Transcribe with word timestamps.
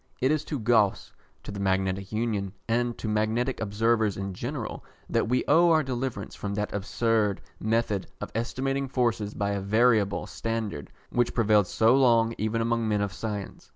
It 0.19 0.31
is 0.31 0.43
to 0.45 0.57
Gauss, 0.57 1.11
to 1.43 1.51
the 1.51 1.59
Magnetic 1.59 2.11
Union, 2.11 2.53
and 2.67 2.97
to 2.97 3.07
magnetic 3.07 3.59
observers 3.59 4.17
in 4.17 4.33
general, 4.33 4.83
that 5.07 5.29
we 5.29 5.43
owe 5.47 5.69
our 5.69 5.83
deliverance 5.83 6.33
from 6.33 6.55
that 6.55 6.73
absurd 6.73 7.39
method 7.59 8.07
of 8.19 8.31
estimating 8.33 8.87
forces 8.87 9.35
by 9.35 9.51
a 9.51 9.61
variable 9.61 10.25
standard 10.25 10.89
which 11.11 11.35
prevailed 11.35 11.67
so 11.67 11.95
long 11.95 12.33
even 12.39 12.61
among 12.61 12.87
men 12.87 13.01
of 13.01 13.13
science. 13.13 13.69